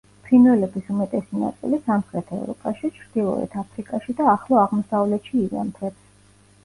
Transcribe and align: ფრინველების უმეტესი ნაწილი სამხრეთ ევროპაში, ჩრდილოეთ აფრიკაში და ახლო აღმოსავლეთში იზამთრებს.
ფრინველების 0.27 0.87
უმეტესი 0.93 1.41
ნაწილი 1.41 1.79
სამხრეთ 1.89 2.33
ევროპაში, 2.37 2.91
ჩრდილოეთ 2.97 3.59
აფრიკაში 3.65 4.17
და 4.23 4.29
ახლო 4.35 4.61
აღმოსავლეთში 4.63 5.37
იზამთრებს. 5.45 6.01